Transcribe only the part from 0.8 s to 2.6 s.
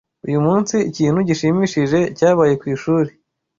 ikintu gishimishije cyabaye